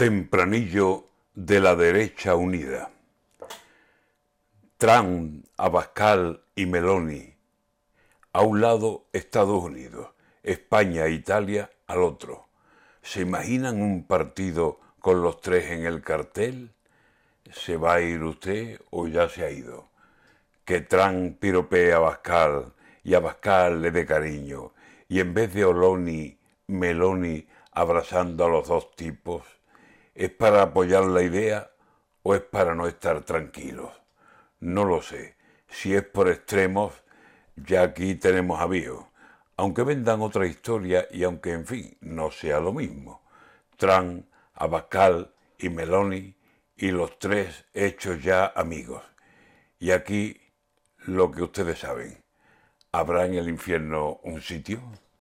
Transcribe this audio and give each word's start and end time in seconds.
Tempranillo 0.00 1.04
de 1.34 1.60
la 1.60 1.76
derecha 1.76 2.34
unida. 2.34 2.90
Trump, 4.78 5.44
Abascal 5.58 6.42
y 6.54 6.64
Meloni. 6.64 7.34
A 8.32 8.40
un 8.40 8.62
lado 8.62 9.04
Estados 9.12 9.62
Unidos, 9.62 10.08
España 10.42 11.04
e 11.04 11.10
Italia 11.10 11.70
al 11.86 12.02
otro. 12.02 12.48
¿Se 13.02 13.20
imaginan 13.20 13.82
un 13.82 14.06
partido 14.06 14.80
con 15.00 15.20
los 15.20 15.42
tres 15.42 15.70
en 15.70 15.84
el 15.84 16.00
cartel? 16.00 16.72
¿Se 17.52 17.76
va 17.76 17.96
a 17.96 18.00
ir 18.00 18.22
usted 18.22 18.80
o 18.88 19.06
ya 19.06 19.28
se 19.28 19.44
ha 19.44 19.50
ido? 19.50 19.90
Que 20.64 20.80
Trump 20.80 21.38
piropee 21.38 21.92
a 21.92 21.96
Abascal 21.96 22.72
y 23.04 23.12
Abascal 23.12 23.82
le 23.82 23.90
dé 23.90 24.06
cariño 24.06 24.72
y 25.10 25.20
en 25.20 25.34
vez 25.34 25.52
de 25.52 25.66
Oloni, 25.66 26.38
Meloni 26.68 27.46
abrazando 27.72 28.46
a 28.46 28.48
los 28.48 28.66
dos 28.66 28.96
tipos 28.96 29.59
¿Es 30.14 30.30
para 30.30 30.62
apoyar 30.62 31.04
la 31.04 31.22
idea 31.22 31.70
o 32.22 32.34
es 32.34 32.42
para 32.42 32.74
no 32.74 32.86
estar 32.86 33.22
tranquilos? 33.22 33.90
No 34.58 34.84
lo 34.84 35.02
sé. 35.02 35.36
Si 35.68 35.94
es 35.94 36.02
por 36.02 36.28
extremos, 36.28 36.92
ya 37.56 37.82
aquí 37.82 38.14
tenemos 38.16 38.60
avío. 38.60 39.08
Aunque 39.56 39.82
vendan 39.82 40.20
otra 40.20 40.46
historia 40.46 41.06
y 41.10 41.22
aunque, 41.22 41.52
en 41.52 41.66
fin, 41.66 41.96
no 42.00 42.30
sea 42.30 42.60
lo 42.60 42.72
mismo. 42.72 43.22
Trump, 43.76 44.26
Abascal 44.54 45.32
y 45.58 45.68
Meloni 45.68 46.36
y 46.76 46.90
los 46.90 47.18
tres 47.18 47.66
hechos 47.72 48.22
ya 48.22 48.46
amigos. 48.56 49.02
Y 49.78 49.92
aquí 49.92 50.40
lo 50.98 51.30
que 51.30 51.42
ustedes 51.42 51.78
saben. 51.78 52.22
¿Habrá 52.92 53.26
en 53.26 53.34
el 53.34 53.48
infierno 53.48 54.20
un 54.24 54.40
sitio? 54.40 54.80